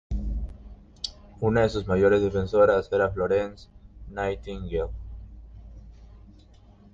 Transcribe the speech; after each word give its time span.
Una 1.41 1.61
de 1.61 1.69
sus 1.69 1.85
mayores 1.87 2.23
defensoras 2.23 2.91
era 2.91 3.11
Florence 3.11 3.69
Nightingale. 4.09 4.89